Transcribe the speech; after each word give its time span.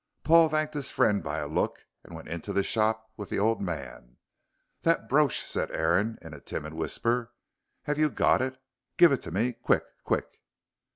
Paul 0.23 0.49
thanked 0.49 0.73
his 0.73 0.89
friend 0.89 1.21
by 1.21 1.37
a 1.37 1.47
look 1.47 1.85
and 2.03 2.15
went 2.15 2.27
into 2.27 2.51
the 2.51 2.63
shop 2.63 3.11
with 3.17 3.29
the 3.29 3.37
old 3.37 3.61
man. 3.61 4.17
"That 4.81 5.07
brooch," 5.07 5.39
said 5.41 5.69
Aaron, 5.69 6.17
in 6.23 6.33
a 6.33 6.39
timid 6.41 6.73
whisper, 6.73 7.31
"have 7.83 7.99
you 7.99 8.09
got 8.09 8.41
it? 8.41 8.59
Give 8.97 9.11
it 9.11 9.21
to 9.21 9.31
me 9.31 9.53
quick 9.53 9.83
quick." 10.03 10.41